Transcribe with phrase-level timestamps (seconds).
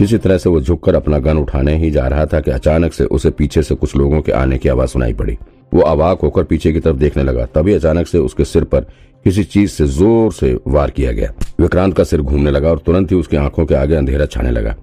[0.00, 3.04] किसी तरह से वो झुककर अपना गन उठाने ही जा रहा था कि अचानक से
[3.06, 5.36] उसे पीछे से कुछ लोगों के आने की आवाज़ सुनाई पड़ी।
[5.72, 8.86] वो अवाक होकर पीछे की तरफ़ देखने लगा। तभी अचानक से उसके सिर पर
[9.24, 13.10] किसी चीज़ से ज़ोर से वार किया गया। विक्रांत का सिर घूमने लगा और तुरंत
[13.12, 14.74] ही उसकी आँखों के आगे अंधेरा छाने लगा।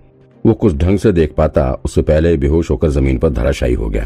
[0.46, 4.06] वो कुछ ढंग से देख पाता, उससे पहले बेहोश होकर ज़मीन पर धराशायी हो गया।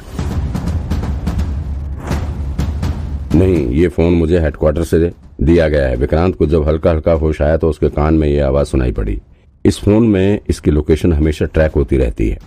[3.36, 7.42] नहीं, ये फ़ोन मुझे हेडक्वार्टर से दिया गया है। विक्रांत को जब हल्का हल्का होश
[7.42, 9.20] आया तो उसके कान में ये आवाज़ सुनाई पड़ी।
[9.66, 12.40] इस फ़ोन में इसकी लोकेशन हमेशा ट्रैक होती रहती है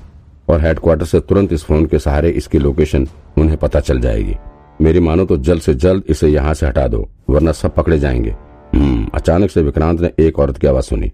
[0.48, 3.06] और हेडक्वार्टर से तुरंत इस फ़ोन के सहारे इसकी लोकेशन
[3.38, 4.34] उन्हें पता चल जाएगी।
[4.80, 8.30] मेरी मानो तो जल्द से जल्द इसे यहाँ से हटा दो, वरना सब पकड़े जाएँगे।
[8.74, 11.12] हम्म अचानक से विक्रांत ने एक औरत की आवाज़ सुनी।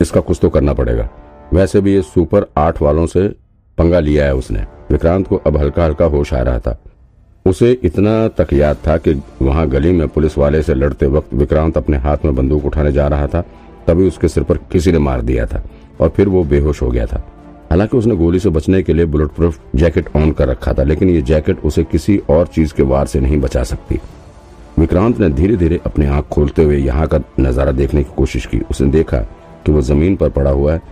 [0.00, 1.08] इसका कुछ तो करना पड़ेगा।
[1.52, 3.28] वैसे भी ये सुपर आठ वालों से
[3.78, 6.82] पंगा लिया है उसने। विक्रांत को अब हल्का हल्का होश आ रहा था।
[7.46, 11.76] उसे इतना तक याद था कि वहाँ गली में पुलिस वाले से लड़ते वक्त विक्रांत
[11.76, 13.44] अपने हाथ में बंदूक उठाने जा रहा था।
[13.86, 15.62] तभी उसके सिर पर किसी ने मार दिया था
[16.00, 17.24] और फिर वो बेहोश हो गया था।
[17.70, 21.08] हालाँकि उसने गोली से बचने के लिए बुलेट प्रूफ जैकेट ऑन कर रखा था, लेकिन
[21.08, 23.98] ये जैकेट उसे किसी और चीज़ के वार से नहीं बचा सकती।
[24.78, 28.60] विक्रांत ने धीरे धीरे अपनी आँख खोलते हुए यहाँ का नज़ारा देखने की कोशिश की।
[28.70, 29.18] उसने देखा
[29.66, 30.82] कि वो ज़मीन पर पड़ा हुआ है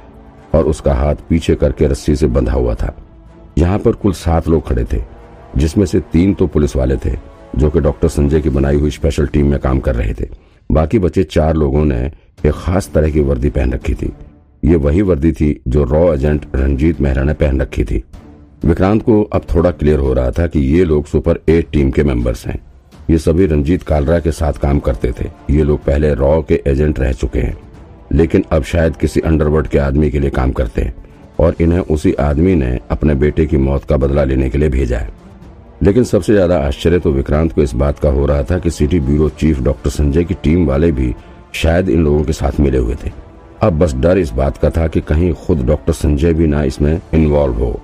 [0.54, 2.94] और उसका हाथ पीछे करके रस्सी से बंधा हुआ था।
[3.58, 5.02] यहाँ पर कुल सात लोग खड़े थे,
[5.56, 7.16] जिसमें से तीन तो पुलिस वाले थे,
[7.56, 10.28] जो कि डॉक्टर संजय की बनाई हुई स्पेशल टीम में काम कर रहे थे।
[10.70, 12.10] बाकी बचे चार लोगों ने
[12.46, 14.12] एक खास तरह की वर्दी पहन रखी थी।
[14.62, 18.02] ये वही वर्दी थी जो रॉ एजेंट रंजीत मेहरा ने पहन रखी थी।
[18.64, 22.04] विक्रांत को अब थोड़ा क्लियर हो रहा था कि ये लोग सुपर एट टीम के
[22.04, 22.58] मेंबर्स हैं।
[23.10, 26.98] ये सभी रंजीत कालरा के साथ काम करते थे। ये लोग पहले रॉ के एजेंट
[27.00, 27.56] रह चुके हैं।
[28.12, 30.94] लेकिन अब शायद किसी अंडरवर्ल्ड के आदमी के लिए काम करते हैं
[31.40, 34.98] और इन्हें उसी आदमी ने अपने बेटे की मौत का बदला लेने के लिए भेजा
[34.98, 35.18] है।
[35.82, 39.00] लेकिन सबसे ज़्यादा आश्चर्य तो विक्रांत को इस बात का हो रहा था कि city
[39.00, 41.14] bureau chief doctor Sanjay की टीम वाले भी
[41.54, 43.10] शायद इन लोगों के साथ मिले हुए थे।
[43.62, 47.00] अब बस डर इस बात का था कि कहीं खुद डॉक्टर संजय भी ना इसमें
[47.14, 47.80] इन्वॉल्व हो,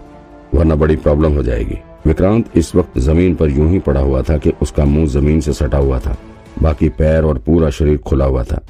[0.54, 4.36] वरना बड़ी प्रॉब्लम हो जाएगी। विक्रांत इस वक्त ज़मीन पर यूँ ही पड़ा हुआ था
[4.38, 6.16] कि उसका मुँह ज़मीन से सटा हुआ था,
[6.62, 8.60] बाकी पैर और पूरा शरीर खुला हुआ था।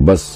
[0.00, 0.26] बस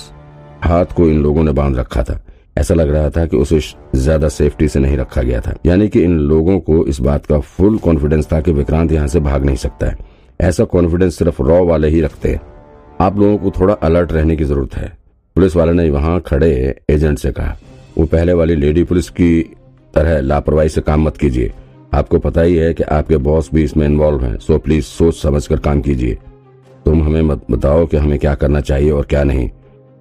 [0.64, 2.20] हाथ को इन लोगों ने बाँध रखा था।
[2.58, 3.60] ऐसा लग रहा था कि उसे
[3.94, 7.38] ज़्यादा सेफ्टी से नहीं रखा गया था। यानी कि इन लोगों को इस बात का
[7.40, 9.96] फुल कॉन्फिडेंस था कि विक्रांत यहाँ से भाग नहीं सकता है।
[10.40, 12.40] ऐसा कॉन्फिडेंस सिर्फ़ रॉ वाले ही रखते हैं।
[13.00, 14.92] आप लोगों को थोड़ा अलर्ट रहने की ज़रूरत है।
[15.36, 16.50] पुलिस वाले ने वहाँ खड़े
[16.90, 17.56] एजेंट से कहा,
[17.98, 19.40] वो पहले वाली लेडी पुलिस की
[19.94, 21.52] तरह लापरवाही से काम मत कीजिए।
[21.94, 25.46] आपको पता ही है कि आपके बॉस भी इसमें इन्वॉल्व हैं सो प्लीज़ सोच समझ
[25.46, 26.18] कर काम कीजिए।
[26.86, 29.48] तुम हमें मत बताओ कि हमें क्या करना चाहिए और क्या नहीं।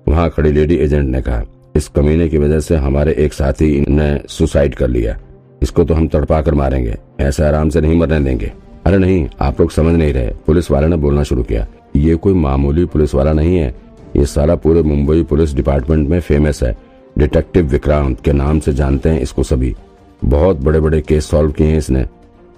[0.07, 1.43] वहाँ खड़ी लेडी एजेंट ने कहा,
[1.75, 5.17] इस कमीने की वजह से हमारे एक साथी ने सुसाइड कर लिया।
[5.61, 8.51] इसको तो हम तड़पा कर मारेंगे, ऐसे आराम से नहीं मरने देंगे।
[8.85, 12.33] अरे नहीं, आप लोग समझ नहीं रहे। पुलिस वाले ने बोलना शुरू किया। ये कोई
[12.33, 13.75] मामूली पुलिस वाला नहीं है।
[14.15, 16.75] ये सारा पूरे मुंबई पुलिस डिपार्टमेंट में फ़ेमस है।
[17.17, 19.75] डिटेक्टिव विक्रांत के नाम से जानते हैं इसको सभी।
[20.21, 22.05] बहुत बड़े बड़े केस सॉल्व किए हैं इसने।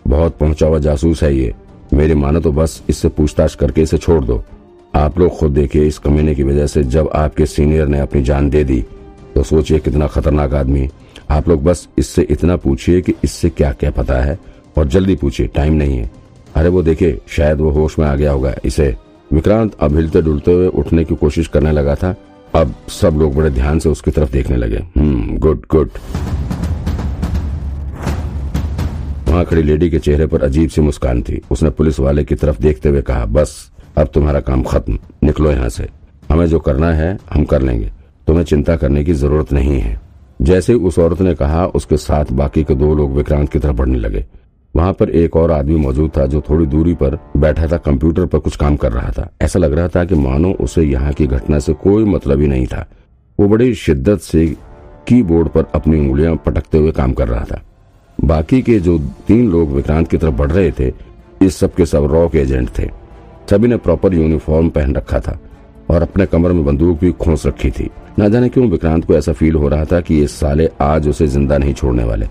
[0.06, 1.53] बहुत पहुँचा हुआ जासूस है ये।
[1.94, 4.44] मेरी मानो तो बस इससे पूछताछ करके इसे छोड़ दो।
[4.96, 8.50] आप लोग खुद देखिए इस कमीने की वजह से जब आपके सीनियर ने अपनी जान
[8.50, 8.84] दे दी
[9.36, 10.90] तो सोचिए कितना खतरनाक आदमी।
[11.30, 14.38] आप लोग बस इससे इतना पूछिए कि इससे क्या क्या पता है।
[14.78, 16.09] और जल्दी पूछिए टाइम नहीं है।
[16.56, 18.96] अरे वो देखिए, शायद वो होश में आ गया होगा। इसे
[19.34, 22.16] विक्रांत अब हिलते डुलते हुए उठने की कोशिश करने लगा था।
[22.56, 25.90] अब सब लोग बड़े ध्यान से उसकी तरफ़ देखने लगे। Hmm good good.
[29.28, 32.62] वहाँ खड़ी लेडी के चेहरे पर अजीब सी मुस्कान थी। उसने पुलिस वाले की तरफ़
[32.62, 35.88] देखते हुए कहा, बस, अब तुम्हारा काम खत्म। निकलो यहाँ से।
[36.30, 37.92] हमें जो करना है, हम कर लेंगे।
[38.28, 40.02] तुम्हें चिंता करने की ज़रूरत नहीं है।
[40.42, 43.75] जैसे ही उस औरत ने कहा, उसके साथ बाकी के दो लोग विक्रांत की तरफ़
[43.75, 44.25] बढ़ने लगे।
[44.75, 48.39] वहाँ पर एक और आदमी मौजूद था जो थोड़ी दूरी पर बैठा था, कंप्यूटर पर
[48.39, 51.59] कुछ काम कर रहा था। ऐसा लग रहा था कि मानो उसे यहाँ की घटना
[51.59, 52.85] से कोई मतलब ही नहीं था।
[53.39, 54.45] वो बड़ी शिद्दत से
[55.07, 57.61] कीबोर्ड पर अपनी उंगलियाँ पटकते हुए काम कर रहा था।
[58.17, 60.91] बाकी के जो तीन लोग विक्रांत की तरफ़ बढ़ रहे थे
[61.41, 62.89] इस सब के सब रॉक एजेंट थे।
[63.49, 65.39] सभी ने प्रॉपर यूनिफॉर्म पहन रखा था
[65.89, 67.89] और अपने कमर में बंदूक भी खोस रखी थी।
[68.19, 71.27] ना जाने क्यों विक्रांत को ऐसा फील हो रहा था कि ये साले आज उसे
[71.27, 72.27] ज़िंदा नहीं छोड़ने वाले।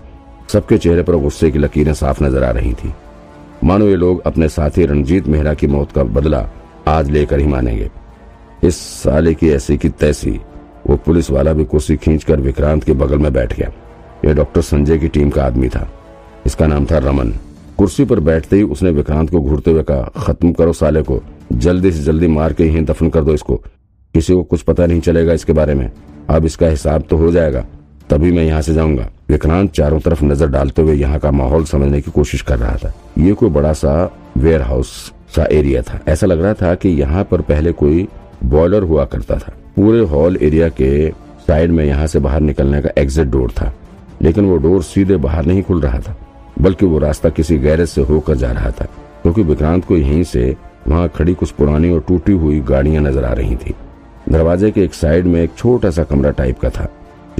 [0.53, 2.93] सबके चेहरे पर गुस्से की लकीरें साफ़ नज़र आ रही थी।
[3.63, 6.47] मानो ये लोग अपने साथी रणजीत मेहरा की मौत का बदला
[6.87, 7.89] आज लेकर ही मानेंगे।
[8.63, 10.39] इस साले की ऐसी की तैसी,
[10.87, 13.71] वो पुलिस वाला भी कुर्सी खींचकर विक्रांत के बगल में बैठ गया।
[14.25, 15.87] ये डॉक्टर संजय की टीम का आदमी था।
[16.45, 17.33] इसका नाम था रमन।
[17.77, 21.21] कुर्सी पर बैठते ही उसने विक्रांत को घूरते हुए कहा, खत्म करो साले को।
[21.53, 23.55] जल्दी से जल्दी मार के ही दफन कर दो इसको।
[24.15, 25.91] किसी को कुछ पता नहीं चलेगा इसके बारे में।
[26.29, 27.65] अब इसका हिसाब तो हो जाएगा।
[28.11, 32.01] तभी मैं यहाँ से जाऊँगा। विक्रांत चारों तरफ़ नज़र डालते हुए यहाँ का माहौल समझने
[32.01, 33.93] की कोशिश कर रहा था। ये कोई बड़ा सा
[34.37, 34.89] वेयर हाउस
[35.35, 38.07] सा एरिया था। ऐसा लग रहा था कि यहाँ पर पहले कोई
[38.43, 41.09] बॉयलर हुआ करता था। पूरे हॉल एरिया के
[41.47, 43.73] साइड में यहाँ से बाहर निकलने का एग्जिट डोर था।
[44.21, 46.15] लेकिन वो डोर सीधे बाहर नहीं खुल रहा था,
[46.61, 48.85] बल्कि वो रास्ता किसी गैरेज से होकर जा रहा था,
[49.23, 50.55] क्योंकि विक्रांत को यहीं से
[50.87, 53.75] वहाँ खड़ी कुछ पुरानी और टूटी हुई गाड़ियाँ नज़र आ रही थी।
[54.29, 56.87] दरवाजे के एक साइड में एक छोटा सा कमरा टाइप का था।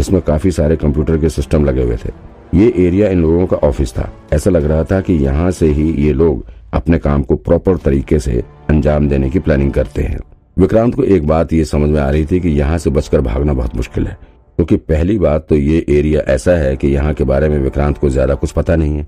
[0.02, 2.10] जिसमें काफ़ी सारे कंप्यूटर के सिस्टम लगे हुए थे।
[2.54, 5.92] ये एरिया इन लोगों का ऑफ़िस था। ऐसा लग रहा था कि यहाँ से ही
[5.96, 10.20] ये लोग अपने काम को प्रॉपर तरीके से अंजाम देने की प्लानिंग करते हैं।
[10.58, 13.54] विक्रांत को एक बात ये समझ में आ रही थी कि यहाँ से बचकर भागना
[13.54, 14.18] बहुत मुश्किल है,
[14.60, 17.98] क्योंकि तो पहली बात तो ये एरिया ऐसा है कि यहाँ के बारे में विक्रांत
[17.98, 19.08] को ज़्यादा कुछ पता नहीं है,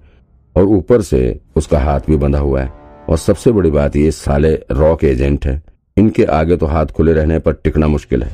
[0.55, 2.71] और ऊपर से उसका हाथ भी बंधा हुआ है।
[3.09, 5.61] और सबसे बड़ी बात ये साले रॉक एजेंट है।
[5.97, 8.31] इनके आगे तो हाथ खुले रहने पर टिकना मुश्किल है।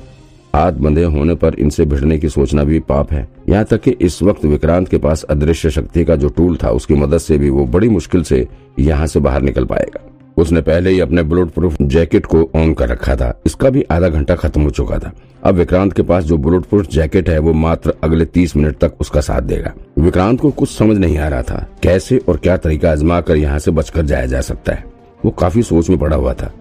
[0.53, 4.45] बंधे होने पर इनसे भिड़ने की सोचना भी पाप है। यहाँ तक कि इस वक्त
[4.45, 7.89] विक्रांत के पास अदृश्य शक्ति का जो टूल था, उसकी मदद से भी वो बड़ी
[7.89, 8.47] मुश्किल से
[8.79, 10.05] यहाँ से बाहर निकल पाएगा।
[10.37, 14.09] उसने पहले ही अपने बुलेट प्रूफ जैकेट को ऑन कर रखा था। इसका भी आधा
[14.09, 15.11] घंटा खत्म हो चुका था।
[15.43, 18.95] अब विक्रांत के पास जो बुलेट प्रूफ जैकेट है, वो मात्र अगले तीस मिनट तक
[19.01, 22.91] उसका साथ देगा। विक्रांत को कुछ समझ नहीं आ रहा था, कैसे और क्या तरीका
[22.91, 24.83] आजमा कर यहाँ से बचकर जाया जा सकता है।
[25.25, 26.51] वो काफ़ी सोच में पड़ा हुआ था।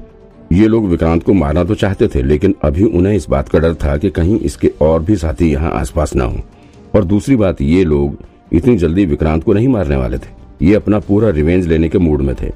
[0.52, 3.74] ये लोग विक्रांत को मारना तो चाहते थे, लेकिन अभी उन्हें इस बात का डर
[3.74, 6.40] था कि कहीं इसके और भी साथी यहाँ आसपास न हो।
[6.94, 8.16] और दूसरी बात, ये लोग
[8.52, 12.20] इतनी जल्दी विक्रांत को नहीं मारने वाले थे। ये अपना पूरा रिवेंज लेने के मूड
[12.20, 12.50] में थे।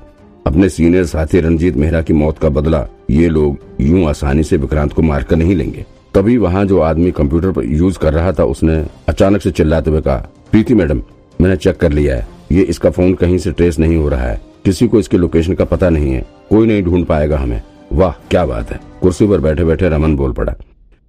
[0.46, 4.92] अपने सीनियर साथी रंजीत मेहरा की मौत का बदला ये लोग यूँ आसानी से विक्रांत
[4.92, 5.84] को मारकर नहीं लेंगे।
[6.14, 10.00] तभी वहाँ जो आदमी कंप्यूटर पर यूज़ कर रहा था, उसने अचानक से चिल्लाते हुए
[10.00, 10.16] कहा,
[10.50, 11.02] प्रीति मैडम,
[11.40, 14.40] मैंने चेक कर लिया है। ये इसका फ़ोन कहीं से ट्रेस नहीं हो रहा है।
[14.64, 17.62] किसी को इसके लोकेशन का पता नहीं है। कोई नहीं ढूंढ पाएगा हमें।
[17.92, 20.54] वाह, क्या बात है। कुर्सी पर बैठे बैठे रमन बोल पड़ा।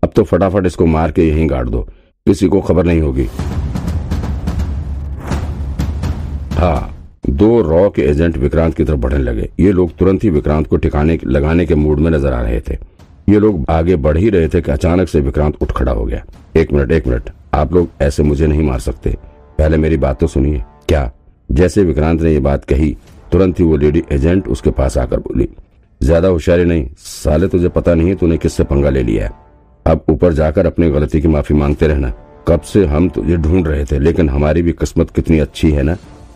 [0.04, 1.82] अब तो फटाफट इसको मार के यहीं गाड़ दो।
[2.28, 3.28] किसी को खबर नहीं होगी।
[6.54, 6.90] हाँ
[7.30, 10.78] दो रॉ के एजेंट विक्रांत की तरफ़ बढ़ने लगे। ये लोग तुरंत ही विक्रांत को
[10.78, 12.78] ठिकाने, लगाने के मूड में नज़र आ रहे थे।
[13.30, 16.24] ये लोग आगे बढ़ ही रहे थे कि अचानक से विक्रांत उठ खड़ा हो गया।
[16.56, 19.16] एक मिनट एक मिनट। आप लोग ऐसे मुझे नहीं मार सकते।
[19.58, 21.12] पहले मेरी बात तो सुनिए। क्या?
[21.50, 22.96] जैसे विक्रांत ने ये बात कही,
[23.32, 25.50] तुरंत ही वो लेडी एजेंट उसके पास आकर बोली
[26.04, 29.32] ज़्यादा होशियारी नहीं, साले तुझे पता नहीं तूने किससे पंगा ले लिया है।
[29.86, 32.12] अब ऊपर जाकर अपनी गलती की माफ़ी मांगते रहना।
[32.48, 35.96] कब से हम तुझे ढूंढ रहे थे, लेकिन हमारी भी किस्मत कितनी अच्छी है ना?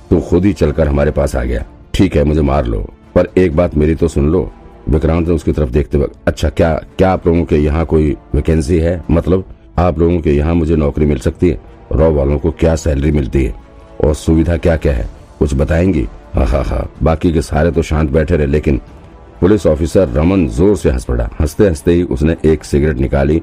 [0.09, 2.79] तू खुद ही चलकर हमारे पास आ गया। ठीक है, मुझे मार लो,
[3.15, 4.49] पर एक बात मेरी तो सुन लो।
[4.89, 8.77] विक्रांत ने उसकी तरफ़ देखते वक्त अच्छा क्या क्या आप लोगों के यहाँ कोई वैकेंसी
[8.77, 9.01] है?
[9.11, 9.45] मतलब
[9.79, 11.59] आप लोगों के यहाँ मुझे नौकरी मिल सकती है?
[11.91, 13.53] रॉ वालों को क्या सैलरी मिलती है?
[14.03, 15.09] और सुविधा क्या क्या है?
[15.39, 16.07] कुछ बताएँगी?
[16.33, 18.79] हाँ हाँ हाँ बाकी के सारे तो शांत बैठे रहे, लेकिन
[19.41, 23.41] पुलिस ऑफिसर रमन ज़ोर से हंस पड़ा। हँसते हँसते ही उसने एक सिगरेट निकाली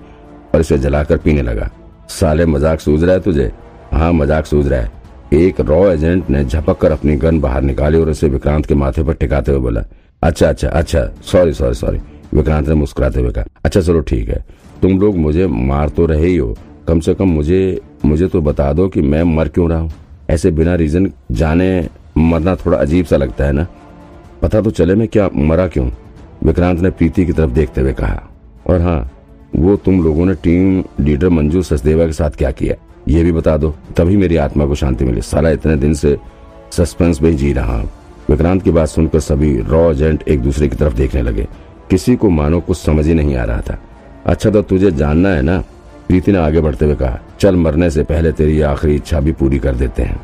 [0.54, 1.70] और इसे जलाकर पीने लगा।
[2.10, 3.50] साले, मज़ाक सूझ रहा है तुझे?
[3.92, 5.02] हाँ मज़ाक सूझ रहा है।
[5.34, 9.02] एक रॉ एजेंट ने झपक कर अपनी गन बाहर निकाली और उसे विक्रांत के माथे
[9.04, 9.84] पर टिकाते हुए बोला
[10.22, 11.98] अच्छा अच्छा अच्छा सॉरी सॉरी सॉरी
[12.34, 14.44] विक्रांत ने मुस्कुराते हुए कहा अच्छा चलो ठीक है।
[14.82, 16.54] तुम लोग मुझे मार तो रहे ही हो।
[16.88, 19.90] कम से कम मुझे मुझे तो बता दो कि मैं मर क्यों रहा हूँ?
[20.30, 21.88] ऐसे बिना रीजन जाने
[22.18, 23.66] मरना थोड़ा अजीब सा लगता है ना?
[24.44, 25.86] पता तो चले मैं क्या मरा क्यों?
[26.44, 28.22] विक्रांत ने प्रीति की तरफ़ देखते हुए कहा,
[28.66, 29.10] और हाँ
[29.56, 32.74] वो तुम लोगों ने टीम लीडर मंजू सचदेवा के साथ क्या किया?
[33.08, 36.16] ये भी बता दो, तभी मेरी आत्मा को शांति मिली। साला इतने दिन से
[36.72, 37.90] सस्पेंस में जी रहा हूँ।
[38.30, 41.46] विक्रांत की बात सुनकर सभी रॉ एजेंट एक दूसरे की तरफ़ देखने लगे।
[41.90, 43.78] किसी को मानो कुछ समझ ही नहीं आ रहा था।
[44.26, 45.58] अच्छा तो तुझे जानना है ना?
[46.08, 49.58] प्रीति ने आगे बढ़ते हुए कहा, चल मरने से पहले तेरी आखिरी इच्छा भी पूरी
[49.58, 50.20] कर देते हैं।